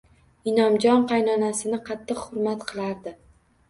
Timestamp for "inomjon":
0.51-1.05